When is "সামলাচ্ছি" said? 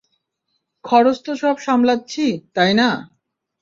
1.57-2.25